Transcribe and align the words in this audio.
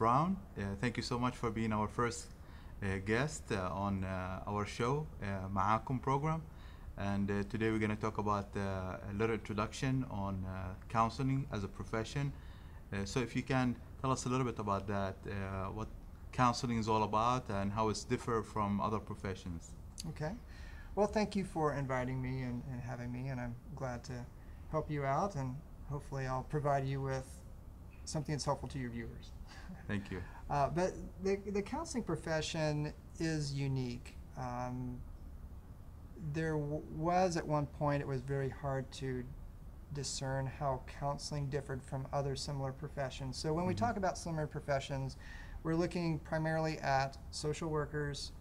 Brown. 0.00 0.38
Uh, 0.56 0.62
thank 0.80 0.96
you 0.96 1.02
so 1.02 1.18
much 1.18 1.36
for 1.36 1.50
being 1.50 1.74
our 1.74 1.86
first 1.86 2.28
uh, 2.82 2.86
guest 3.04 3.42
uh, 3.52 3.68
on 3.70 4.02
our 4.46 4.64
show, 4.64 5.06
Maakum 5.54 6.00
program. 6.00 6.40
And 6.96 7.28
today 7.50 7.70
we're 7.70 7.78
going 7.78 7.94
to 7.94 8.00
talk 8.00 8.16
about 8.16 8.48
a 8.56 9.12
little 9.12 9.34
introduction 9.34 10.06
on 10.10 10.46
counseling 10.88 11.46
as 11.52 11.64
a 11.64 11.68
profession. 11.68 12.32
so 13.04 13.20
if 13.20 13.36
you 13.36 13.42
can 13.42 13.76
tell 14.00 14.10
us 14.10 14.24
a 14.24 14.30
little 14.30 14.46
bit 14.46 14.58
about 14.58 14.86
that, 14.88 15.16
what 15.74 15.88
counseling 16.32 16.78
is 16.78 16.88
all 16.88 17.02
about 17.02 17.50
and 17.50 17.70
how 17.70 17.90
it's 17.90 18.02
different 18.02 18.46
from 18.46 18.80
other 18.80 18.98
professions. 18.98 19.72
Okay. 20.08 20.32
Well, 20.94 21.08
thank 21.08 21.36
you 21.36 21.44
for 21.44 21.74
inviting 21.74 22.22
me 22.22 22.40
and, 22.48 22.62
and, 22.72 22.80
having 22.80 23.12
me, 23.12 23.28
and 23.28 23.38
I'm 23.38 23.54
glad 23.76 24.02
to 24.04 24.24
help 24.70 24.90
you 24.90 25.04
out. 25.04 25.34
And 25.36 25.56
hopefully, 25.90 26.26
I'll 26.26 26.48
provide 26.48 26.86
you 26.86 27.02
with 27.02 27.28
something 28.10 28.34
that's 28.34 28.44
helpful 28.44 28.68
to 28.68 28.78
your 28.78 28.90
viewers. 28.90 29.30
Thank 29.88 30.10
you. 30.10 30.20
Uh, 30.50 30.68
but 30.68 30.92
the, 31.22 31.36
the 31.52 31.62
counseling 31.62 32.02
profession 32.02 32.92
is 33.18 33.54
unique. 33.54 34.16
Um, 34.36 34.98
there 36.34 36.56
was 36.56 37.36
at 37.36 37.46
one 37.46 37.66
point, 37.66 38.02
it 38.02 38.06
was 38.06 38.20
very 38.20 38.48
hard 38.50 38.90
to 38.92 39.24
discern 39.94 40.46
how 40.46 40.82
counseling 41.00 41.46
differed 41.48 41.82
from 41.82 42.06
other 42.12 42.36
similar 42.36 42.72
professions. 42.72 43.36
So 43.36 43.52
when 43.52 43.66
we 43.66 43.74
Mhm. 43.74 43.78
talk 43.78 43.96
about 43.96 44.18
similar 44.18 44.46
professions, 44.46 45.16
we're 45.62 45.74
looking 45.74 46.18
primarily 46.20 46.78
at 46.78 47.16
social 47.30 47.68
workers, 47.70 48.32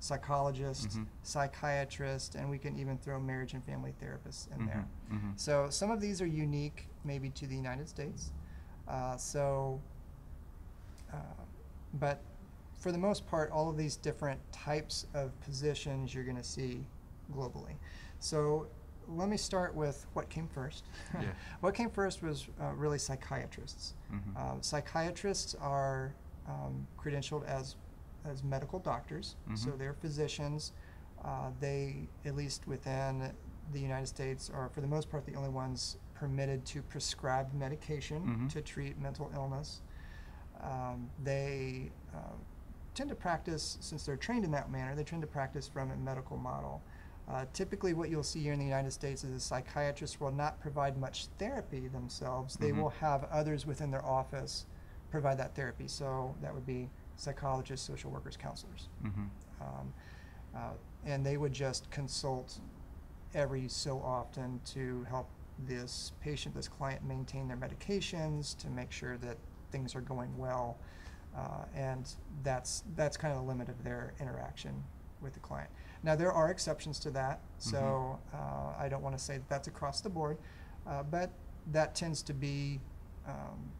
psychologists, 0.00 0.96
Mhm. 0.96 1.06
psychiatrists, 1.22 2.34
and 2.34 2.50
we 2.50 2.58
can 2.58 2.76
even 2.76 2.98
throw 2.98 3.20
marriage 3.20 3.54
and 3.54 3.62
family 3.64 3.94
therapists 4.02 4.50
in 4.56 4.66
there. 4.66 4.86
Mhm, 5.10 5.18
mhm. 5.20 5.38
So 5.38 5.70
some 5.70 5.90
of 5.92 6.00
these 6.00 6.20
are 6.20 6.26
unique, 6.26 6.88
maybe 7.04 7.30
to 7.30 7.46
the 7.46 7.54
United 7.54 7.88
States. 7.88 8.32
Uh, 8.88 9.16
so, 9.16 9.80
uh, 11.12 11.16
but 11.94 12.20
for 12.78 12.92
the 12.92 12.98
most 12.98 13.26
part, 13.26 13.50
all 13.50 13.68
of 13.70 13.76
these 13.76 13.96
different 13.96 14.40
types 14.52 15.06
of 15.14 15.38
positions 15.40 16.14
you're 16.14 16.24
going 16.24 16.36
to 16.36 16.42
see 16.44 16.84
globally. 17.34 17.74
So 18.18 18.66
let 19.08 19.28
me 19.28 19.36
start 19.36 19.74
with 19.74 20.06
what 20.14 20.28
came 20.28 20.48
first. 20.48 20.84
Yeah. 21.14 21.32
what 21.60 21.74
came 21.74 21.90
first 21.90 22.22
was 22.22 22.48
uh, 22.60 22.72
really 22.74 22.98
psychiatrists. 22.98 23.94
Mhm. 24.12 24.36
Um, 24.36 24.62
psychiatrists 24.62 25.54
are 25.60 26.14
um, 26.48 26.86
credentialed 26.98 27.44
as 27.46 27.76
as 28.24 28.44
medical 28.44 28.78
doctors, 28.78 29.34
so 29.56 29.70
Mhm. 29.70 29.78
they're 29.78 29.94
physicians. 29.94 30.72
Uh, 31.24 31.50
they, 31.60 32.08
at 32.24 32.36
least 32.36 32.66
within 32.68 33.32
the 33.72 33.80
United 33.80 34.06
States, 34.06 34.48
are 34.50 34.68
for 34.68 34.80
the 34.80 34.86
most 34.86 35.10
part 35.10 35.24
the 35.26 35.34
only 35.34 35.48
ones 35.48 35.96
permitted 36.26 36.64
to 36.64 36.80
prescribe 36.82 37.52
medication 37.52 38.22
Mhm. 38.24 38.48
to 38.48 38.62
treat 38.62 38.96
mental 38.96 39.28
illness. 39.34 39.82
Um, 40.60 41.10
they 41.24 41.90
uh, 42.14 42.18
tend 42.94 43.10
to 43.10 43.16
practice, 43.16 43.76
since 43.80 44.06
they're 44.06 44.16
trained 44.16 44.44
in 44.44 44.52
that 44.52 44.70
manner, 44.70 44.94
they 44.94 45.02
tend 45.02 45.22
to 45.22 45.26
practice 45.26 45.66
from 45.66 45.90
a 45.90 45.96
medical 45.96 46.36
model. 46.36 46.80
Uh, 47.26 47.44
typically, 47.52 47.92
what 47.92 48.08
you'll 48.08 48.22
see 48.22 48.40
here 48.40 48.52
in 48.52 48.60
the 48.60 48.64
United 48.64 48.92
States 48.92 49.24
is 49.24 49.32
a 49.32 49.40
psychiatrist 49.40 50.20
will 50.20 50.30
not 50.30 50.60
provide 50.60 50.96
much 50.96 51.26
therapy 51.38 51.88
themselves. 51.88 52.54
They 52.56 52.70
Mhm. 52.70 52.76
will 52.82 52.90
have 52.90 53.24
others 53.24 53.66
within 53.66 53.90
their 53.90 54.04
office 54.04 54.64
provide 55.10 55.38
that 55.38 55.56
therapy. 55.56 55.88
So 55.88 56.36
that 56.40 56.54
would 56.54 56.66
be 56.66 56.88
psychologists, 57.16 57.84
social 57.84 58.12
workers, 58.12 58.36
counselors. 58.36 58.88
Mhm. 59.02 59.28
Um, 59.60 59.92
uh, 60.54 60.74
and 61.04 61.26
they 61.26 61.36
would 61.36 61.52
just 61.52 61.90
consult 61.90 62.60
every 63.34 63.66
so 63.66 64.00
often 64.02 64.60
to 64.66 65.02
help 65.04 65.28
this 65.66 66.12
patient, 66.20 66.54
this 66.54 66.68
client 66.68 67.04
maintain 67.04 67.48
their 67.48 67.56
medications, 67.56 68.56
to 68.58 68.68
make 68.68 68.92
sure 68.92 69.16
that 69.18 69.36
things 69.70 69.94
are 69.94 70.00
going 70.00 70.36
well. 70.36 70.78
Uh, 71.36 71.64
and 71.74 72.14
that's, 72.42 72.84
that's 72.94 73.16
kind 73.16 73.32
of 73.32 73.40
the 73.40 73.46
limit 73.46 73.68
of 73.68 73.82
their 73.82 74.12
interaction 74.20 74.82
with 75.22 75.32
the 75.32 75.40
client. 75.40 75.70
Now, 76.02 76.16
there 76.16 76.32
are 76.32 76.50
exceptions 76.50 76.98
to 77.00 77.10
that, 77.12 77.40
so 77.58 78.18
uh, 78.34 78.74
I 78.78 78.88
don't 78.88 79.02
want 79.02 79.16
to 79.16 79.22
say 79.22 79.34
that 79.34 79.48
that's 79.48 79.68
across 79.68 80.00
the 80.00 80.10
board, 80.10 80.36
uh, 80.86 81.04
but 81.04 81.30
that 81.70 81.94
tends 81.94 82.22
to 82.22 82.34
be, 82.34 82.80
um, 83.26 83.70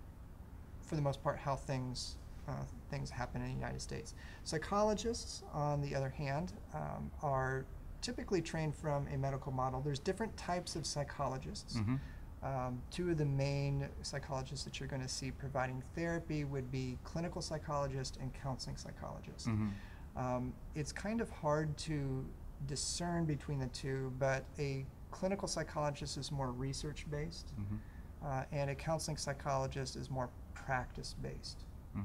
for 0.80 0.94
the 0.94 1.02
most 1.02 1.22
part, 1.22 1.38
how 1.38 1.56
things 1.56 2.16
uh, 2.48 2.64
things 2.90 3.08
happen 3.08 3.40
in 3.40 3.48
the 3.48 3.54
United 3.54 3.80
States. 3.80 4.14
Psychologists, 4.44 5.44
on 5.52 5.80
the 5.80 5.94
other 5.94 6.08
hand, 6.08 6.52
um, 6.74 7.10
are 7.22 7.64
typically 8.02 8.42
trained 8.42 8.74
from 8.74 9.06
a 9.08 9.16
medical 9.16 9.52
model. 9.52 9.80
There's 9.80 9.98
different 9.98 10.36
types 10.36 10.76
of 10.76 10.84
psychologists. 10.84 11.76
Mhm. 11.78 11.98
Um, 12.42 12.82
two 12.90 13.08
of 13.10 13.18
the 13.18 13.24
main 13.24 13.88
psychologists 14.02 14.64
that 14.64 14.80
you're 14.80 14.88
going 14.88 15.00
to 15.02 15.08
see 15.08 15.30
providing 15.30 15.82
therapy 15.94 16.44
would 16.44 16.70
be 16.72 16.98
clinical 17.04 17.40
psychologist 17.40 18.18
and 18.20 18.34
counseling 18.34 18.76
psychologist. 18.76 19.46
Mhm. 19.46 19.70
Um, 20.16 20.52
it's 20.74 20.92
kind 20.92 21.20
of 21.20 21.30
hard 21.30 21.76
to 21.78 22.28
discern 22.66 23.24
between 23.24 23.60
the 23.60 23.68
two, 23.68 24.12
but 24.18 24.44
a 24.58 24.84
clinical 25.12 25.46
psychologist 25.46 26.16
is 26.16 26.32
more 26.32 26.50
research 26.50 27.08
based, 27.10 27.52
Mhm. 27.56 27.78
uh, 28.24 28.44
and 28.50 28.70
a 28.70 28.74
counseling 28.74 29.16
psychologist 29.16 29.94
is 29.94 30.10
more 30.10 30.28
practice 30.54 31.14
based. 31.14 31.64
Mhm. 31.96 32.04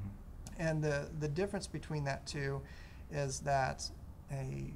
And 0.59 0.83
the, 0.83 1.09
the 1.19 1.27
difference 1.27 1.67
between 1.67 2.03
that 2.05 2.25
two 2.27 2.61
is 3.11 3.39
that 3.41 3.89
a, 4.31 4.73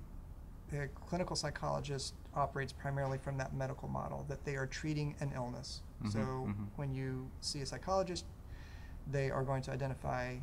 a 0.79 0.87
clinical 0.87 1.35
psychologist 1.35 2.13
operates 2.33 2.71
primarily 2.71 3.17
from 3.17 3.37
that 3.37 3.53
medical 3.53 3.87
model, 3.89 4.25
that 4.29 4.43
they 4.45 4.55
are 4.55 4.67
treating 4.67 5.15
an 5.19 5.31
illness. 5.35 5.81
Mhm, 6.03 6.11
So 6.11 6.19
mhm. 6.19 6.67
when 6.77 6.91
you 6.93 7.29
see 7.41 7.61
a 7.61 7.65
psychologist, 7.65 8.25
they 9.07 9.29
are 9.31 9.43
going 9.43 9.61
to 9.63 9.71
identify 9.71 10.37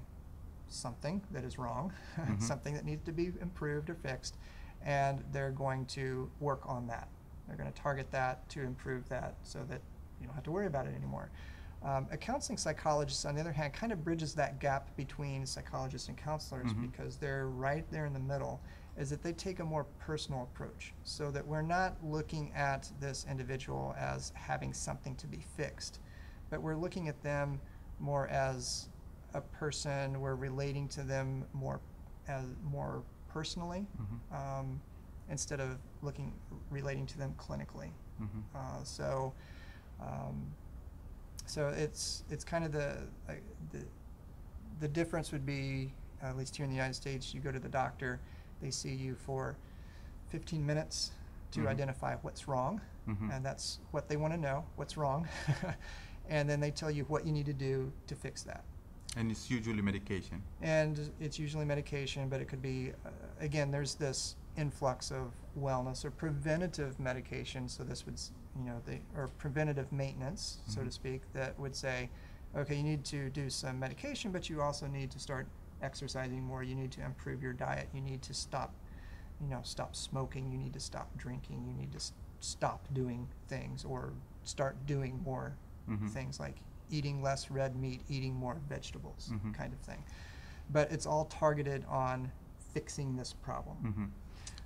something 0.68 1.22
that 1.30 1.44
is 1.44 1.58
wrong, 1.58 1.92
Mhm. 2.18 2.42
something 2.42 2.74
that 2.74 2.84
needs 2.84 3.04
to 3.04 3.12
be 3.12 3.32
improved 3.40 3.88
or 3.88 3.94
fixed, 3.94 4.36
and 4.82 5.24
they're 5.32 5.50
going 5.50 5.86
to 5.86 6.30
work 6.40 6.60
on 6.68 6.86
that. 6.88 7.08
They're 7.46 7.56
going 7.56 7.72
to 7.72 7.80
target 7.80 8.10
that 8.10 8.46
to 8.50 8.62
improve 8.62 9.08
that 9.08 9.34
so 9.42 9.64
that 9.64 9.80
you 10.20 10.26
don't 10.26 10.34
have 10.34 10.44
to 10.44 10.50
worry 10.52 10.66
about 10.66 10.86
it 10.86 10.94
anymore. 10.94 11.30
Um, 11.82 12.06
a 12.10 12.16
counseling 12.16 12.58
psychologist, 12.58 13.24
on 13.24 13.34
the 13.36 13.40
other 13.40 13.52
hand, 13.52 13.72
kind 13.72 13.92
of 13.92 14.04
bridges 14.04 14.34
that 14.34 14.58
gap 14.58 14.94
between 14.96 15.46
psychologists 15.46 16.08
and 16.08 16.18
counselors 16.18 16.72
Mhm. 16.74 16.82
because 16.82 17.16
they're 17.16 17.46
right 17.48 17.88
there 17.90 18.04
in 18.04 18.12
the 18.12 18.18
middle, 18.18 18.60
is 18.98 19.08
that 19.10 19.22
they 19.22 19.32
take 19.32 19.60
a 19.60 19.64
more 19.64 19.84
personal 20.00 20.42
approach 20.42 20.92
so 21.04 21.30
that 21.30 21.46
we're 21.46 21.62
not 21.62 21.96
looking 22.04 22.52
at 22.54 22.90
this 23.00 23.24
individual 23.30 23.94
as 23.96 24.32
having 24.34 24.74
something 24.74 25.14
to 25.16 25.26
be 25.28 25.44
fixed, 25.56 26.00
but 26.50 26.60
we're 26.60 26.74
looking 26.76 27.08
at 27.08 27.22
them 27.22 27.60
more 28.00 28.26
as 28.28 28.88
a 29.34 29.40
person, 29.40 30.20
we're 30.20 30.34
relating 30.34 30.88
to 30.88 31.02
them 31.02 31.44
more 31.52 31.80
as 32.26 32.44
more 32.64 33.02
personally 33.28 33.86
Mhm. 34.00 34.34
um, 34.36 34.80
instead 35.28 35.60
of 35.60 35.78
looking 36.02 36.32
relating 36.70 37.06
to 37.06 37.18
them 37.18 37.34
clinically. 37.38 37.92
Mhm. 38.20 38.42
Uh, 38.54 38.82
so, 38.84 39.32
um, 40.00 40.52
so 41.46 41.68
it's 41.68 42.24
it's 42.30 42.44
kind 42.44 42.64
of 42.64 42.72
the, 42.72 43.06
uh, 43.28 43.34
the 43.70 43.84
the 44.80 44.88
difference 44.88 45.30
would 45.32 45.46
be 45.46 45.92
at 46.22 46.36
least 46.36 46.56
here 46.56 46.64
in 46.64 46.70
the 46.70 46.76
United 46.76 46.94
States, 46.94 47.32
you 47.32 47.40
go 47.40 47.52
to 47.52 47.60
the 47.60 47.68
doctor, 47.68 48.20
they 48.60 48.70
see 48.70 48.94
you 48.94 49.14
for 49.14 49.56
15 50.28 50.64
minutes 50.64 51.12
to 51.52 51.60
Mhm. 51.60 51.68
identify 51.68 52.16
what's 52.16 52.46
wrong, 52.48 52.80
Mhm. 53.06 53.30
and 53.32 53.44
that's 53.44 53.78
what 53.90 54.08
they 54.08 54.16
want 54.16 54.34
to 54.34 54.38
know, 54.38 54.64
what's 54.76 54.96
wrong, 54.96 55.26
and 56.28 56.48
then 56.48 56.60
they 56.60 56.70
tell 56.70 56.90
you 56.90 57.04
what 57.04 57.24
you 57.26 57.32
need 57.32 57.46
to 57.46 57.52
do 57.54 57.92
to 58.06 58.14
fix 58.14 58.42
that. 58.42 58.64
And 59.16 59.30
it's 59.30 59.50
usually 59.50 59.80
medication. 59.80 60.42
And 60.60 61.10
it's 61.18 61.38
usually 61.38 61.64
medication, 61.64 62.28
but 62.28 62.40
it 62.40 62.48
could 62.48 62.60
be, 62.60 62.92
uh, 63.06 63.10
again, 63.40 63.70
there's 63.70 63.94
this 63.94 64.36
influx 64.56 65.10
of 65.10 65.32
wellness 65.58 66.04
or 66.04 66.10
preventative 66.10 66.98
medication. 67.00 67.68
So 67.68 67.84
this 67.84 68.04
would, 68.04 68.20
you 68.56 68.64
know, 68.64 68.80
the, 68.84 68.98
or 69.16 69.28
preventative 69.38 69.90
maintenance, 69.92 70.58
so 70.66 70.82
to 70.82 70.88
Mhm. 70.88 70.92
speak, 70.92 71.22
that 71.32 71.58
would 71.58 71.74
say, 71.74 72.10
okay, 72.54 72.76
you 72.76 72.82
need 72.82 73.04
to 73.06 73.30
do 73.30 73.48
some 73.48 73.78
medication, 73.78 74.30
but 74.30 74.50
you 74.50 74.60
also 74.60 74.86
need 74.86 75.10
to 75.12 75.18
start 75.18 75.46
exercising 75.82 76.42
more. 76.42 76.62
You 76.62 76.74
need 76.74 76.90
to 76.92 77.04
improve 77.04 77.42
your 77.42 77.52
diet. 77.52 77.88
You 77.94 78.00
need 78.00 78.22
to 78.22 78.34
stop, 78.34 78.74
you 79.40 79.46
know, 79.48 79.60
stop 79.62 79.94
smoking. 79.96 80.50
You 80.50 80.58
need 80.58 80.72
to 80.74 80.80
stop 80.80 81.08
drinking. 81.16 81.64
You 81.66 81.72
need 81.72 81.92
to 81.92 81.98
s- 81.98 82.12
stop 82.40 82.86
doing 82.92 83.28
things 83.48 83.84
or 83.84 84.12
start 84.44 84.76
doing 84.86 85.20
more 85.24 85.56
Mhm. 85.88 86.08
things 86.10 86.38
like 86.40 86.56
eating 86.90 87.22
less 87.22 87.50
red 87.50 87.76
meat, 87.76 88.02
eating 88.08 88.34
more 88.34 88.54
vegetables, 88.68 89.30
Mhm. 89.32 89.52
kind 89.54 89.72
of 89.72 89.80
thing. 89.80 90.02
But 90.70 90.90
it's 90.92 91.06
all 91.06 91.26
targeted 91.26 91.84
on 91.86 92.30
fixing 92.74 93.16
this 93.16 93.32
problem. 93.32 93.76
Mhm. 93.82 94.10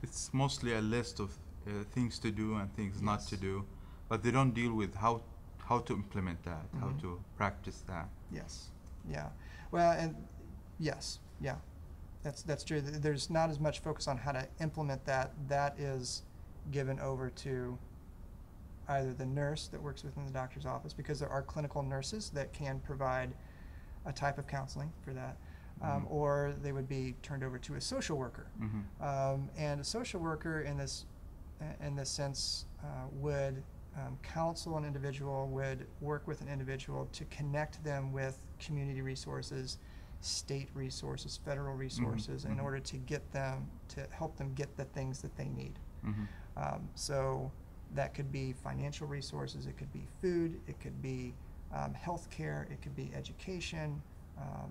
It's 0.03 0.33
mostly 0.33 0.75
a 0.75 0.81
list 0.81 1.21
of 1.21 1.39
uh, 1.67 1.85
things 1.93 2.19
to 2.19 2.33
do 2.33 2.57
and 2.57 2.73
things 2.75 3.01
not 3.01 3.21
to 3.21 3.37
do, 3.37 3.65
but 4.09 4.23
they 4.25 4.33
don't 4.33 4.53
deal 4.53 4.75
with 4.75 4.95
how 4.97 5.23
how 5.69 5.79
to 5.79 5.95
implement 5.95 6.43
that, 6.43 6.67
how 6.81 6.89
Mhm. 6.89 7.01
to 7.01 7.21
practice 7.37 7.83
that. 7.87 8.09
Yes. 8.33 8.73
Yeah. 9.09 9.31
Well, 9.71 9.93
and 9.93 10.17
yes, 10.83 11.21
yeah. 11.41 11.57
That's 12.23 12.43
that's 12.43 12.63
true. 12.65 12.81
There's 12.81 13.31
not 13.31 13.51
as 13.51 13.59
much 13.59 13.81
focus 13.81 14.07
on 14.07 14.17
how 14.19 14.33
to 14.33 14.47
implement 14.61 15.05
that. 15.07 15.33
That 15.49 15.79
is 15.79 16.23
given 16.71 17.01
over 17.01 17.31
to 17.31 17.79
either 18.89 19.13
the 19.13 19.27
nurse 19.27 19.69
that 19.69 19.81
works 19.83 20.05
within 20.05 20.25
the 20.27 20.33
doctor's 20.33 20.67
office 20.67 20.93
because 20.93 21.19
there 21.21 21.29
are 21.29 21.43
clinical 21.43 21.83
nurses 21.83 22.31
that 22.31 22.53
can 22.53 22.79
provide 22.81 23.33
a 24.07 24.13
type 24.13 24.39
of 24.39 24.47
counseling 24.47 24.93
for 25.03 25.13
that, 25.13 25.37
um, 25.81 26.03
Mhm. 26.05 26.11
or 26.11 26.55
they 26.63 26.73
would 26.73 26.89
be 26.89 27.15
turned 27.23 27.43
over 27.45 27.59
to 27.59 27.75
a 27.77 27.81
social 27.81 28.17
worker. 28.19 28.47
Mhm. 28.61 28.85
Um, 29.01 29.51
and 29.57 29.81
a 29.81 29.85
social 29.85 30.21
worker, 30.21 30.61
in 30.63 30.77
this, 30.77 31.07
in 31.81 31.95
this 31.97 32.11
sense, 32.11 32.67
uh, 32.83 33.07
would 33.13 33.63
um, 33.95 34.17
counsel 34.23 34.79
an 34.79 34.85
individual, 34.87 35.49
would 35.49 35.87
work 36.01 36.27
with 36.27 36.41
an 36.41 36.49
individual 36.49 37.07
to 37.13 37.27
connect 37.27 37.85
them 37.85 38.11
with 38.11 38.41
community 38.59 39.03
resources, 39.03 39.77
state 40.23 40.69
resources, 40.75 41.39
federal 41.45 41.75
resources, 41.75 42.45
in 42.45 42.57
mhm. 42.57 42.63
order 42.63 42.79
to 42.79 42.97
get 42.97 43.31
them 43.33 43.69
to 43.89 44.07
help 44.11 44.37
them 44.37 44.55
get 44.55 44.77
the 44.77 44.85
things 44.87 45.21
that 45.21 45.37
they 45.37 45.49
need. 45.49 45.79
Mhm. 46.05 46.29
Um, 46.57 46.89
so 46.95 47.51
that 47.95 48.15
could 48.15 48.31
be 48.33 48.53
financial 48.53 49.07
resources, 49.07 49.67
it 49.67 49.77
could 49.77 49.93
be 49.93 50.07
food, 50.21 50.61
it 50.67 50.81
could 50.81 51.03
be 51.03 51.35
um, 51.73 51.93
health 51.95 52.31
care, 52.31 52.69
it 52.71 52.81
could 52.83 52.95
be 52.95 53.11
education, 53.15 54.01
um, 54.39 54.71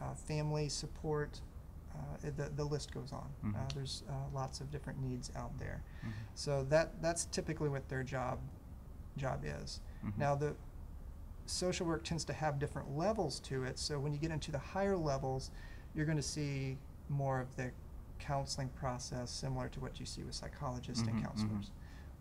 uh, 0.00 0.14
family 0.14 0.68
support. 0.68 1.40
Uh, 1.94 2.30
the, 2.36 2.50
the 2.56 2.64
list 2.64 2.94
goes 2.94 3.12
on. 3.12 3.28
Uh, 3.42 3.46
Mhm. 3.46 3.74
there's 3.74 4.04
uh, 4.08 4.12
lots 4.32 4.60
of 4.60 4.70
different 4.70 5.00
needs 5.00 5.30
out 5.36 5.56
there. 5.58 5.82
Mhm. 6.04 6.12
So 6.34 6.64
that, 6.64 7.00
that's 7.02 7.26
typically 7.26 7.68
what 7.68 7.88
their 7.88 8.02
job, 8.04 8.38
job 9.16 9.44
is. 9.44 9.80
Mhm. 10.04 10.16
Now, 10.16 10.34
the 10.34 10.54
social 11.50 11.86
work 11.86 12.04
tends 12.04 12.24
to 12.26 12.32
have 12.32 12.58
different 12.58 12.96
levels 12.96 13.40
to 13.40 13.64
it, 13.64 13.78
so 13.78 13.98
when 13.98 14.12
you 14.12 14.18
get 14.18 14.30
into 14.30 14.50
the 14.52 14.58
higher 14.58 14.96
levels, 14.96 15.50
you're 15.94 16.06
going 16.06 16.16
to 16.16 16.22
see 16.22 16.78
more 17.08 17.40
of 17.40 17.54
the 17.56 17.70
counseling 18.18 18.68
process 18.70 19.30
similar 19.30 19.68
to 19.68 19.80
what 19.80 19.98
you 19.98 20.06
see 20.06 20.22
with 20.22 20.34
psychologists 20.34 21.02
Mhm, 21.04 21.08
and 21.08 21.18
mhm. 21.18 21.24
counselors. 21.24 21.70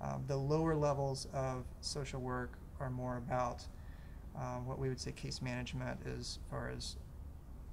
Um, 0.01 0.23
the 0.27 0.37
lower 0.37 0.75
levels 0.75 1.27
of 1.33 1.65
social 1.81 2.21
work 2.21 2.57
are 2.79 2.89
more 2.89 3.17
about 3.17 3.65
um, 4.35 4.65
what 4.65 4.79
we 4.79 4.89
would 4.89 4.99
say 4.99 5.11
case 5.11 5.41
management 5.41 5.99
as 6.05 6.39
far 6.49 6.69
as 6.69 6.95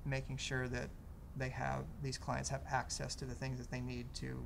making 0.04 0.36
sure 0.36 0.68
that 0.68 0.88
they 1.36 1.48
have 1.50 1.84
these 2.02 2.18
clients 2.18 2.48
have 2.48 2.62
access 2.70 3.14
to 3.14 3.24
the 3.24 3.34
things 3.34 3.58
that 3.58 3.70
they 3.70 3.80
need 3.80 4.12
to 4.14 4.44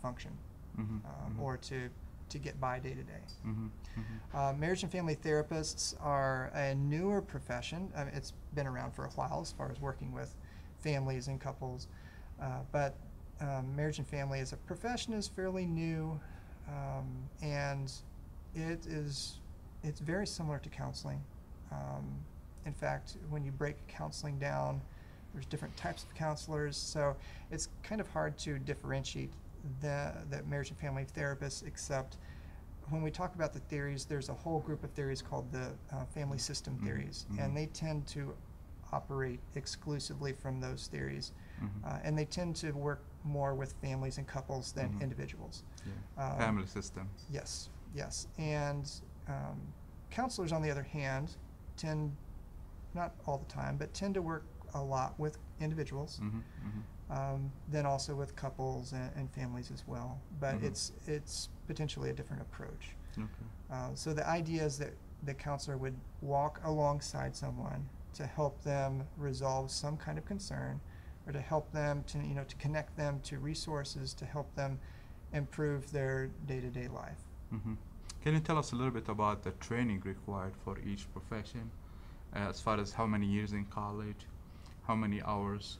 function 0.00 0.30
Mhm. 0.78 1.00
um, 1.04 1.34
Mhm. 1.34 1.40
or 1.40 1.56
to 1.56 1.88
to 2.30 2.38
get 2.38 2.60
by 2.60 2.78
day 2.78 2.94
to 2.94 3.02
day. 3.02 3.20
Mhm. 3.44 3.70
Mhm. 3.96 4.34
Uh, 4.34 4.52
marriage 4.54 4.82
and 4.82 4.92
family 4.92 5.16
therapists 5.16 5.94
are 6.00 6.46
a 6.54 6.74
newer 6.74 7.20
profession. 7.22 7.90
I 7.96 8.04
mean, 8.04 8.14
it's 8.14 8.32
been 8.54 8.66
around 8.66 8.92
for 8.92 9.04
a 9.04 9.10
while 9.10 9.40
as 9.40 9.52
far 9.52 9.70
as 9.70 9.80
working 9.80 10.12
with 10.12 10.34
families 10.78 11.28
and 11.28 11.40
couples, 11.40 11.88
uh, 12.40 12.60
but 12.72 12.94
um, 13.40 13.74
marriage 13.76 13.98
and 13.98 14.06
family 14.06 14.40
as 14.40 14.52
a 14.52 14.56
profession 14.56 15.12
is 15.14 15.28
fairly 15.28 15.64
new, 15.66 16.18
um, 16.68 17.06
and 17.42 17.92
it 18.54 18.84
is 18.86 19.38
it's 19.84 20.00
very 20.00 20.26
similar 20.26 20.58
to 20.58 20.68
counseling. 20.68 21.22
Um, 21.70 22.04
in 22.66 22.72
fact, 22.74 23.16
when 23.30 23.44
you 23.44 23.52
break 23.52 23.76
counseling 23.86 24.38
down, 24.38 24.80
there's 25.32 25.46
different 25.46 25.76
types 25.76 26.02
of 26.02 26.14
counselors, 26.14 26.76
so 26.76 27.16
it's 27.50 27.68
kind 27.84 28.00
of 28.00 28.08
hard 28.08 28.36
to 28.38 28.58
differentiate 28.58 29.30
the, 29.80 30.12
the 30.30 30.42
marriage 30.44 30.70
and 30.70 30.78
family 30.78 31.04
therapists, 31.16 31.66
except 31.66 32.16
when 32.90 33.02
we 33.02 33.10
talk 33.10 33.34
about 33.34 33.52
the 33.52 33.60
theories, 33.60 34.04
there's 34.06 34.28
a 34.30 34.34
whole 34.34 34.60
group 34.60 34.82
of 34.82 34.90
theories 34.92 35.20
called 35.22 35.50
the 35.52 35.72
uh, 35.92 36.04
family 36.06 36.38
system 36.38 36.78
Mhm, 36.78 36.84
theories, 36.84 37.26
mhm. 37.32 37.44
and 37.44 37.56
they 37.56 37.66
tend 37.66 38.06
to 38.08 38.34
operate 38.92 39.40
exclusively 39.54 40.32
from 40.32 40.60
those 40.60 40.86
theories, 40.86 41.32
Mhm. 41.60 41.68
uh, 41.84 41.98
and 42.02 42.16
they 42.16 42.24
tend 42.24 42.56
to 42.56 42.72
work 42.72 43.02
more 43.24 43.54
with 43.54 43.72
families 43.82 44.16
and 44.16 44.26
couples 44.26 44.72
than 44.72 44.88
Mhm. 44.94 45.00
individuals. 45.02 45.64
Yeah. 45.84 45.92
um, 46.32 46.38
Family 46.38 46.66
system. 46.66 47.08
Yes, 47.30 47.68
yes. 47.94 48.26
And 48.38 48.90
um, 49.28 49.60
counselors, 50.10 50.52
on 50.52 50.62
the 50.62 50.70
other 50.70 50.82
hand, 50.82 51.36
tend, 51.76 52.16
not 52.94 53.12
all 53.26 53.38
the 53.38 53.44
time, 53.52 53.76
but 53.76 53.92
tend 53.92 54.14
to 54.14 54.22
work 54.22 54.46
a 54.74 54.82
lot 54.82 55.18
with 55.18 55.38
individuals, 55.60 56.20
Mhm. 56.22 56.42
Mhm. 56.64 57.16
um, 57.16 57.52
then 57.68 57.86
also 57.86 58.14
with 58.14 58.34
couples 58.36 58.92
and, 58.92 59.10
and 59.16 59.30
families 59.30 59.70
as 59.70 59.86
well. 59.86 60.20
But 60.40 60.56
Mhm. 60.56 60.64
it's 60.64 60.92
it's 61.06 61.48
potentially 61.66 62.10
a 62.10 62.12
different 62.12 62.42
approach. 62.42 62.96
Okay. 63.16 63.46
Uh, 63.70 63.94
so 63.94 64.12
the 64.14 64.26
idea 64.26 64.64
is 64.64 64.78
that 64.78 64.94
the 65.24 65.34
counselor 65.34 65.76
would 65.76 65.96
walk 66.22 66.60
alongside 66.64 67.34
someone 67.34 67.88
to 68.14 68.26
help 68.26 68.62
them 68.62 69.06
resolve 69.16 69.70
some 69.70 69.96
kind 69.96 70.18
of 70.18 70.24
concern, 70.24 70.80
or 71.26 71.32
to 71.32 71.40
help 71.40 71.70
them 71.72 72.02
to 72.04 72.18
you 72.18 72.34
know 72.34 72.44
to 72.44 72.56
connect 72.56 72.96
them 72.96 73.20
to 73.20 73.38
resources 73.38 74.14
to 74.14 74.24
help 74.24 74.54
them 74.54 74.78
improve 75.32 75.90
their 75.92 76.28
day-to-day 76.46 76.88
life. 76.88 77.20
Mhm. 77.52 77.76
Can 78.22 78.34
you 78.34 78.40
tell 78.40 78.58
us 78.58 78.72
a 78.72 78.76
little 78.76 78.92
bit 78.92 79.08
about 79.08 79.42
the 79.42 79.52
training 79.52 80.00
required 80.00 80.56
for 80.64 80.78
each 80.78 81.12
profession, 81.12 81.70
uh, 82.34 82.48
as 82.48 82.60
far 82.60 82.78
as 82.80 82.92
how 82.92 83.06
many 83.06 83.26
years 83.26 83.52
in 83.52 83.64
college, 83.66 84.26
how 84.88 84.96
many 84.96 85.22
hours 85.22 85.78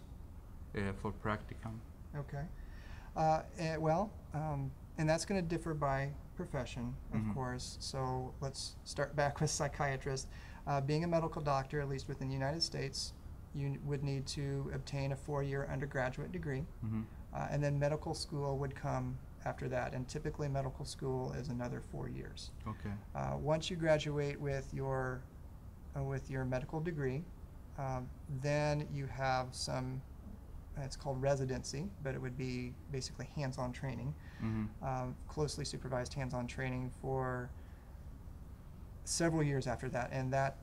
uh, 0.77 0.93
for 1.01 1.13
practicum? 1.13 1.75
Okay. 2.17 2.45
Uh, 3.17 3.41
eh, 3.59 3.77
well, 3.77 4.13
um, 4.35 4.71
and 4.99 5.09
that's 5.09 5.25
going 5.25 5.41
to 5.43 5.49
differ 5.49 5.73
by 5.75 6.11
profession, 6.37 6.95
of 7.13 7.21
Mhm. 7.21 7.35
course. 7.35 7.79
So 7.81 8.33
let's 8.41 8.77
start 8.85 9.17
back 9.17 9.41
with 9.41 9.51
psychiatrists. 9.51 10.29
Uh, 10.67 10.81
being 10.83 11.05
a 11.05 11.09
medical 11.09 11.41
doctor, 11.43 11.81
at 11.81 11.89
least 11.89 12.07
within 12.07 12.29
the 12.29 12.35
United 12.35 12.63
States, 12.63 13.15
you 13.55 13.79
would 13.87 14.05
need 14.05 14.27
to 14.27 14.71
obtain 14.75 15.13
a 15.13 15.17
four-year 15.17 15.67
undergraduate 15.73 16.31
degree, 16.31 16.65
Mhm. 16.85 17.05
uh, 17.33 17.49
and 17.51 17.65
then 17.65 17.79
medical 17.79 18.13
school 18.15 18.59
would 18.59 18.75
come 18.77 19.17
after 19.47 19.69
that. 19.71 19.95
And 19.95 20.07
typically, 20.07 20.49
medical 20.49 20.85
school 20.85 21.33
is 21.33 21.49
another 21.49 21.81
four 21.81 22.09
years. 22.11 22.51
Okay. 22.67 22.93
Uh, 23.15 23.39
once 23.41 23.71
you 23.71 23.77
graduate 23.77 24.39
with 24.39 24.73
your 24.75 25.23
uh, 25.97 26.05
with 26.05 26.31
your 26.31 26.45
medical 26.45 26.79
degree, 26.81 27.25
um, 27.79 28.09
then 28.43 28.87
you 28.93 29.07
have 29.07 29.49
some. 29.55 30.03
It's 30.81 30.95
called 30.97 31.21
residency, 31.21 31.91
but 32.05 32.15
it 32.15 32.21
would 32.23 32.37
be 32.39 32.73
basically 32.93 33.27
hands-on 33.35 33.73
training, 33.73 34.15
Mhm. 34.41 34.69
um, 34.81 35.17
closely 35.27 35.65
supervised 35.65 36.15
hands-on 36.15 36.47
training 36.47 36.91
for 37.01 37.51
several 39.05 39.43
years 39.43 39.67
after 39.67 39.89
that, 39.89 40.11
and 40.13 40.33
that 40.33 40.57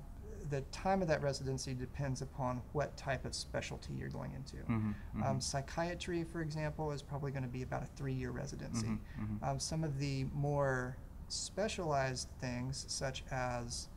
the 0.49 0.61
time 0.71 1.01
of 1.01 1.07
that 1.09 1.21
residency 1.21 1.73
depends 1.73 2.21
upon 2.21 2.61
what 2.71 2.95
type 2.95 3.25
of 3.25 3.33
specialty 3.33 3.93
you're 3.93 4.07
going 4.09 4.31
into. 4.33 4.57
Mhm. 4.57 4.95
Um, 5.15 5.37
Mhm. 5.39 5.43
psychiatry, 5.43 6.23
for 6.23 6.41
example, 6.41 6.91
is 6.91 7.01
probably 7.01 7.31
going 7.31 7.43
to 7.43 7.49
be 7.49 7.63
about 7.63 7.81
a 7.83 7.87
three-year 7.87 8.31
residency. 8.31 8.87
Mhm. 8.87 8.99
Mhm. 9.19 9.43
Um, 9.43 9.59
some 9.59 9.83
of 9.83 9.97
the 9.97 10.25
more 10.25 10.95
specialized 11.27 12.29
things, 12.39 12.85
such 12.87 13.25
as 13.31 13.89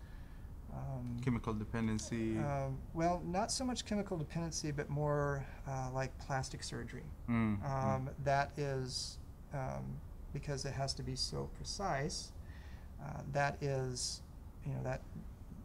um, 0.73 1.17
Chemical 1.25 1.55
dependency. 1.55 2.39
um, 2.39 2.79
well, 2.95 3.23
not 3.25 3.51
so 3.51 3.65
much 3.65 3.85
chemical 3.85 4.17
dependency, 4.17 4.71
but 4.71 4.89
more 4.91 5.47
uh, 5.67 5.89
like 5.93 6.17
plastic 6.19 6.63
surgery. 6.63 7.05
Mm, 7.29 7.61
mm. 7.61 7.65
Um, 7.65 8.11
that 8.25 8.53
is 8.57 9.19
um, 9.55 9.99
because 10.33 10.65
it 10.65 10.73
has 10.73 10.95
to 10.95 11.03
be 11.03 11.17
so 11.17 11.49
precise. 11.57 12.33
Uh, 13.03 13.21
that 13.33 13.57
is, 13.63 14.23
you 14.67 14.73
know, 14.73 14.83
that 14.83 15.03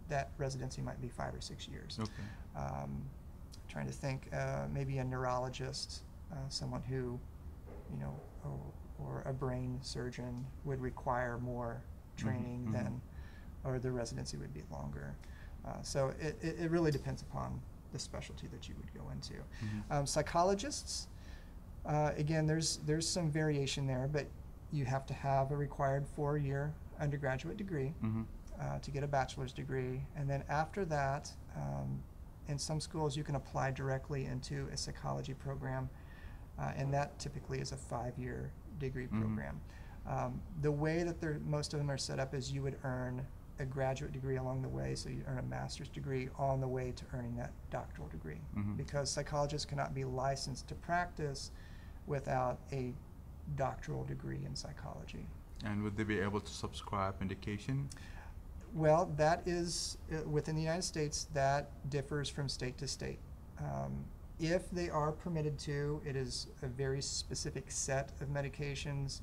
that 0.09 0.31
residency 0.37 0.81
might 0.81 1.01
be 1.01 1.09
five 1.09 1.33
or 1.33 1.41
six 1.41 1.67
years. 1.67 1.97
Okay. 1.99 2.11
Um, 2.55 3.03
trying 3.67 3.87
to 3.87 3.93
think, 3.93 4.29
uh, 4.33 4.65
maybe 4.71 4.99
a 4.99 5.03
neurologist, 5.03 6.03
uh, 6.31 6.35
someone 6.49 6.81
who, 6.83 7.19
you 7.91 7.99
know, 7.99 8.13
or, 8.45 8.59
or 8.99 9.23
a 9.25 9.33
brain 9.33 9.79
surgeon 9.81 10.45
would 10.65 10.79
require 10.79 11.39
more 11.39 11.81
training 12.15 12.67
mhm. 12.69 12.73
than, 12.73 13.01
or 13.63 13.79
the 13.79 13.91
residency 13.91 14.37
would 14.37 14.53
be 14.53 14.63
longer. 14.71 15.15
Uh, 15.65 15.81
so 15.81 16.13
it, 16.19 16.35
it, 16.41 16.59
it 16.59 16.71
really 16.71 16.91
depends 16.91 17.21
upon 17.21 17.59
the 17.91 17.99
specialty 17.99 18.47
that 18.47 18.67
you 18.67 18.75
would 18.77 18.93
go 18.93 19.09
into. 19.11 19.33
Mhm. 19.33 19.91
Um, 19.91 20.05
psychologists, 20.05 21.07
uh, 21.85 22.11
again, 22.17 22.45
there's 22.45 22.77
there's 22.85 23.07
some 23.07 23.29
variation 23.29 23.85
there, 23.87 24.09
but 24.11 24.25
you 24.71 24.85
have 24.85 25.05
to 25.05 25.13
have 25.13 25.51
a 25.51 25.55
required 25.55 26.05
four-year 26.15 26.73
undergraduate 26.99 27.57
degree 27.57 27.93
Mhm. 28.03 28.25
uh, 28.59 28.79
to 28.79 28.91
get 28.91 29.03
a 29.03 29.07
bachelor's 29.07 29.53
degree, 29.53 30.05
and 30.15 30.29
then 30.29 30.43
after 30.49 30.85
that, 30.85 31.31
um, 31.55 32.01
in 32.47 32.57
some 32.57 32.79
schools 32.81 33.15
you 33.15 33.23
can 33.23 33.35
apply 33.35 33.71
directly 33.71 34.25
into 34.25 34.67
a 34.71 34.77
psychology 34.77 35.33
program, 35.33 35.89
uh, 36.59 36.73
and 36.75 36.93
that 36.93 37.17
typically 37.19 37.59
is 37.59 37.71
a 37.71 37.77
five-year 37.77 38.51
degree 38.79 39.07
Mhm. 39.07 39.19
program. 39.21 39.61
Um, 40.05 40.41
the 40.61 40.71
way 40.71 41.03
that 41.03 41.21
most 41.45 41.73
of 41.73 41.79
them 41.79 41.89
are 41.89 41.97
set 41.97 42.19
up 42.19 42.33
is 42.33 42.51
you 42.51 42.61
would 42.63 42.77
earn 42.83 43.25
a 43.59 43.65
graduate 43.65 44.11
degree 44.11 44.37
along 44.37 44.61
the 44.61 44.67
way, 44.69 44.95
so 44.95 45.09
you 45.09 45.23
earn 45.27 45.37
a 45.37 45.43
master's 45.43 45.89
degree 45.89 46.29
on 46.37 46.59
the 46.59 46.67
way 46.67 46.91
to 46.91 47.05
earning 47.13 47.35
that 47.35 47.51
doctoral 47.69 48.07
degree, 48.07 48.41
Mhm. 48.55 48.77
because 48.77 49.09
psychologists 49.09 49.65
cannot 49.65 49.93
be 49.93 50.03
licensed 50.03 50.67
to 50.69 50.75
practice 50.75 51.51
without 52.07 52.59
a 52.71 52.93
doctoral 53.55 54.03
degree 54.03 54.43
in 54.45 54.55
psychology. 54.55 55.27
And 55.63 55.83
would 55.83 55.95
they 55.95 56.03
be 56.03 56.19
able 56.19 56.41
to 56.41 56.51
subscribe 56.51 57.19
medication? 57.19 57.89
Well, 58.73 59.05
that 59.17 59.47
is, 59.47 59.97
uh, 60.11 60.27
within 60.27 60.55
the 60.55 60.61
United 60.61 60.81
States, 60.81 61.25
that 61.33 61.69
differs 61.89 62.27
from 62.29 62.49
state 62.49 62.77
to 62.79 62.87
state. 62.87 63.19
Um, 63.59 64.05
if 64.39 64.69
they 64.71 64.89
are 64.89 65.11
permitted 65.11 65.59
to, 65.59 66.01
it 66.03 66.15
is 66.15 66.47
a 66.63 66.67
very 66.67 67.01
specific 67.01 67.69
set 67.69 68.19
of 68.19 68.29
medications, 68.29 69.21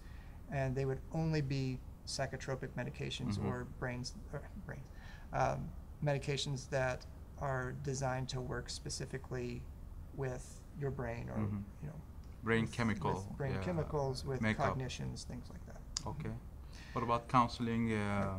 and 0.50 0.74
they 0.76 0.84
would 0.84 1.00
only 1.12 1.40
be 1.40 1.80
psychotropic 2.06 2.68
medications 2.76 3.38
Mhm. 3.38 3.44
or 3.46 3.64
brains, 3.78 4.14
or 4.32 4.42
brains, 4.66 4.84
um, 5.32 5.68
medications 6.02 6.68
that 6.70 7.06
are 7.38 7.72
designed 7.82 8.28
to 8.30 8.40
work 8.40 8.68
specifically 8.70 9.62
with 10.14 10.60
your 10.78 10.90
brain 10.90 11.28
or 11.30 11.36
Mhm. 11.38 11.62
you 11.82 11.88
know 11.88 11.94
Brain 12.42 12.62
with- 12.62 12.72
chemical. 12.72 13.14
with 13.14 13.36
brain 13.36 13.54
yeah, 13.54 13.62
chemicals 13.62 14.24
with 14.24 14.40
makeup. 14.40 14.66
cognitions 14.66 15.24
things 15.24 15.48
like 15.50 15.64
that 15.66 15.80
Okay. 16.06 16.32
What 16.92 17.02
about 17.04 17.28
counseling? 17.28 17.92
Uh. 17.92 18.38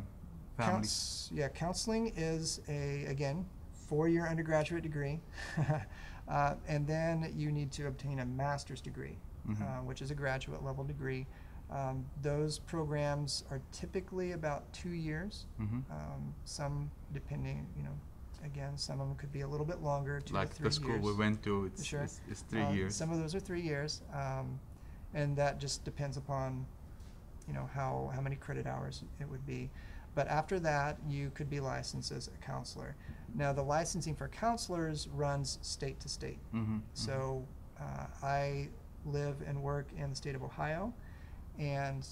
Couns- 0.58 1.30
yeah, 1.32 1.48
counseling 1.48 2.08
is 2.16 2.60
a 2.68 3.04
again 3.06 3.46
four-year 3.72 4.26
undergraduate 4.26 4.82
degree, 4.82 5.20
uh, 6.28 6.54
and 6.68 6.86
then 6.86 7.32
you 7.34 7.50
need 7.52 7.70
to 7.72 7.86
obtain 7.86 8.18
a 8.20 8.24
master's 8.26 8.80
degree, 8.80 9.18
Mhm. 9.46 9.60
uh, 9.62 9.82
which 9.84 10.02
is 10.02 10.10
a 10.10 10.14
graduate 10.14 10.62
level 10.62 10.84
degree. 10.84 11.26
Um, 11.70 12.04
those 12.20 12.58
programs 12.58 13.44
are 13.50 13.60
typically 13.72 14.32
about 14.32 14.70
two 14.72 14.90
years. 14.90 15.46
Mhm. 15.60 15.82
Um, 15.90 16.34
some 16.44 16.90
depending, 17.12 17.66
you 17.76 17.82
know, 17.82 17.98
again, 18.44 18.76
some 18.76 19.00
of 19.00 19.08
them 19.08 19.16
could 19.16 19.32
be 19.32 19.40
a 19.40 19.48
little 19.48 19.64
bit 19.66 19.80
longer, 19.80 20.20
two 20.20 20.34
Like 20.34 20.50
to 20.50 20.56
three 20.56 20.64
the 20.68 20.72
school 20.72 20.90
years. 20.90 21.02
we 21.04 21.14
went 21.14 21.42
to, 21.44 21.66
it's, 21.66 21.84
Sure. 21.84 22.02
it's, 22.02 22.20
it's 22.28 22.42
three 22.42 22.62
Uh, 22.62 22.72
years. 22.72 22.94
Some 22.94 23.10
of 23.10 23.18
those 23.18 23.34
are 23.34 23.40
three 23.40 23.62
years, 23.62 24.02
um, 24.12 24.58
and 25.14 25.36
that 25.36 25.58
just 25.60 25.84
depends 25.84 26.16
upon, 26.16 26.66
you 27.46 27.54
know, 27.54 27.66
how, 27.72 28.10
how 28.14 28.20
many 28.20 28.36
credit 28.36 28.66
hours 28.66 29.04
it 29.20 29.28
would 29.28 29.46
be. 29.46 29.70
But 30.14 30.28
after 30.28 30.60
that, 30.60 30.98
you 31.08 31.30
could 31.30 31.48
be 31.48 31.58
licensed 31.60 32.12
as 32.12 32.28
a 32.28 32.36
counselor. 32.44 32.96
Now, 33.34 33.54
the 33.54 33.62
licensing 33.62 34.14
for 34.14 34.28
counselors 34.28 35.08
runs 35.08 35.58
state 35.62 36.00
to 36.00 36.08
state. 36.10 36.38
Mhm, 36.52 36.66
mhm. 36.66 36.80
So, 36.92 37.46
uh, 37.80 38.06
I 38.22 38.68
live 39.06 39.40
and 39.46 39.62
work 39.62 39.90
in 39.96 40.10
the 40.10 40.16
state 40.16 40.34
of 40.34 40.42
Ohio, 40.42 40.92
and 41.58 42.06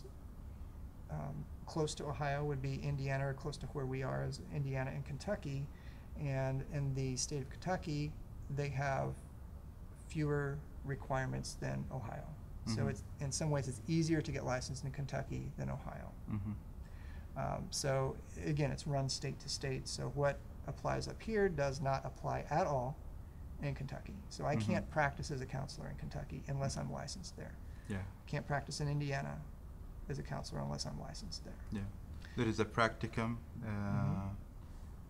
um, 1.10 1.44
close 1.66 1.94
to 1.96 2.04
Ohio 2.04 2.44
would 2.44 2.62
be 2.62 2.76
Indiana, 2.82 3.28
or 3.28 3.34
close 3.34 3.56
to 3.58 3.66
where 3.68 3.86
we 3.86 4.02
are 4.02 4.24
is 4.28 4.40
Indiana 4.54 4.90
and 4.94 5.04
Kentucky. 5.04 5.66
And 6.20 6.64
in 6.72 6.94
the 6.94 7.16
state 7.16 7.42
of 7.42 7.50
Kentucky, 7.50 8.12
they 8.56 8.68
have 8.68 9.14
fewer 10.08 10.58
requirements 10.84 11.54
than 11.60 11.84
Ohio. 11.92 12.24
So 12.66 12.82
Mhm. 12.84 12.90
it's 12.90 13.02
in 13.20 13.32
some 13.32 13.50
ways 13.50 13.68
it's 13.68 13.80
easier 13.88 14.20
to 14.20 14.30
get 14.32 14.44
licensed 14.44 14.84
in 14.84 14.90
Kentucky 14.90 15.50
than 15.56 15.70
Ohio. 15.70 16.12
Mhm. 16.30 16.54
Um, 17.36 17.66
so 17.70 18.16
again, 18.44 18.70
it's 18.70 18.86
run 18.86 19.08
state 19.08 19.38
to 19.40 19.48
state. 19.48 19.88
So 19.88 20.10
what 20.10 20.38
applies 20.66 21.08
up 21.08 21.20
here 21.22 21.48
does 21.48 21.80
not 21.80 22.04
apply 22.04 22.44
at 22.50 22.66
all 22.66 22.96
in 23.62 23.74
Kentucky. 23.74 24.14
So 24.28 24.44
I 24.46 24.56
Mhm. 24.56 24.60
can't 24.60 24.90
practice 24.90 25.30
as 25.30 25.40
a 25.40 25.46
counselor 25.46 25.88
in 25.88 25.96
Kentucky 25.96 26.42
unless 26.48 26.76
I'm 26.76 26.92
licensed 26.92 27.36
there. 27.36 27.54
Yeah. 27.88 27.98
Can't 28.26 28.46
practice 28.46 28.80
in 28.80 28.88
Indiana 28.88 29.36
as 30.08 30.18
a 30.18 30.22
counselor 30.22 30.60
unless 30.60 30.86
I'm 30.86 31.00
licensed 31.00 31.44
there. 31.44 31.54
Yeah. 31.72 31.80
There 32.36 32.46
is 32.48 32.60
a 32.60 32.64
practicum 32.64 33.36
uh, 33.64 33.68
Mhm. 33.68 34.30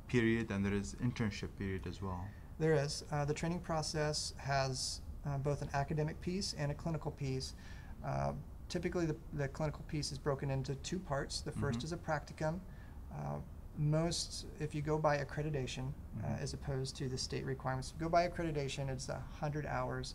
period 0.08 0.50
and 0.50 0.64
there 0.64 0.74
is 0.74 0.94
internship 1.02 1.50
period 1.58 1.86
as 1.86 2.00
well. 2.02 2.26
There 2.58 2.74
is. 2.74 3.04
Uh, 3.10 3.24
the 3.24 3.34
training 3.34 3.60
process 3.60 4.34
has 4.38 5.00
uh, 5.26 5.36
both 5.38 5.60
an 5.62 5.68
academic 5.74 6.20
piece 6.20 6.54
and 6.54 6.70
a 6.70 6.74
clinical 6.74 7.10
piece. 7.10 7.54
Uh, 8.04 8.32
typically, 8.68 9.04
the, 9.06 9.16
the 9.34 9.48
clinical 9.48 9.82
piece 9.88 10.12
is 10.12 10.18
broken 10.18 10.50
into 10.50 10.74
two 10.76 10.98
parts. 10.98 11.40
The 11.42 11.52
1st 11.52 11.80
Mhm. 11.80 11.84
is 11.84 11.92
a 11.92 11.96
practicum. 11.98 12.58
Uh, 13.12 13.38
most, 13.78 14.46
if 14.58 14.74
you 14.74 14.82
go 14.82 14.98
by 14.98 15.18
accreditation, 15.18 15.92
uh, 16.24 16.26
as 16.40 16.54
opposed 16.54 16.96
to 16.96 17.08
the 17.08 17.16
state 17.18 17.44
requirements, 17.44 17.92
go 17.98 18.08
by 18.08 18.26
accreditation, 18.28 18.88
it's 18.88 19.08
a 19.08 19.14
100 19.40 19.66
hours 19.66 20.14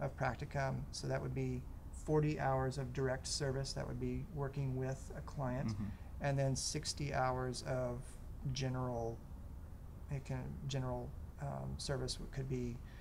of 0.00 0.14
practicum. 0.16 0.76
So 0.92 1.06
that 1.08 1.20
would 1.20 1.34
be 1.34 1.62
40 2.04 2.40
hours 2.40 2.78
of 2.78 2.92
direct 2.92 3.26
service. 3.26 3.72
That 3.72 3.86
would 3.86 4.00
be 4.00 4.24
working 4.34 4.76
with 4.76 5.10
a 5.16 5.20
client. 5.22 5.68
Mhm. 5.68 5.90
And 6.20 6.38
then 6.38 6.54
60 6.56 7.12
hours 7.14 7.62
of 7.62 8.02
general, 8.52 9.18
it 10.10 10.24
can, 10.24 10.42
general 10.68 11.08
um, 11.40 11.74
service 11.78 12.18
could 12.30 12.48
be 12.48 12.76